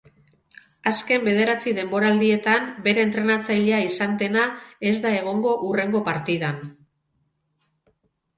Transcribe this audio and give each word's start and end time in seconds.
Azken 0.91 1.25
bederatzi 1.27 1.73
denboraldietan 1.79 2.65
bere 2.87 3.03
entrenatzailea 3.09 3.83
izan 3.89 4.17
dena 4.23 4.47
ez 4.93 4.95
da 5.05 5.13
egongo 5.19 5.53
hurrengo 5.69 6.03
partidan. 6.09 6.59